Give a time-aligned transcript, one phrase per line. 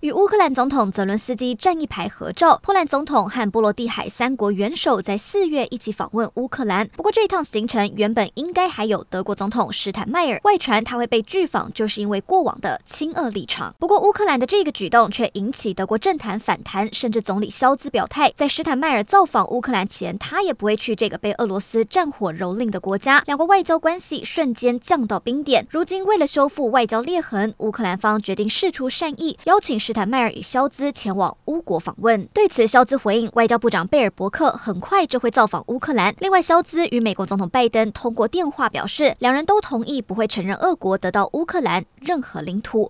[0.00, 2.58] 与乌克兰总统泽伦斯基站一排合照。
[2.62, 6.88] 波兰总统和波罗的海三国元首在四月一起访问乌克兰。
[6.96, 10.40] 不过这一趟行程原本应该还有德国总统施坦迈尔。
[10.44, 13.74] 外传他会被拒访，就是因为过往的亲俄立场。
[13.78, 23.22] 不过乌克兰的这个举动却引起德国政坛反弹，甚至总理肖兹表态，在施坦迈尔造访乌克兰前，他也不会去这个被俄罗斯战火蹂躏的国家。
[23.26, 25.66] 两国外交关系瞬间降到冰点。
[25.68, 32.24] 如今为了修复外交裂痕，乌克兰方决定释出善意，邀请施坦迈尔与肖兹前往乌国访问。
[32.26, 36.14] 对此，肖兹回应，外交部长贝尔伯克很快就会造访乌克兰。
[36.20, 42.88] 另外，肖兹与美国总统拜登通过电话表示，两人都同意不会承认俄国得到乌克兰任何领土。